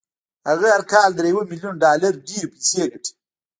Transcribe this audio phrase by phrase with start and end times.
[0.49, 3.11] هغه هر کال تر يوه ميليون ډالر ډېرې پيسې ګټي.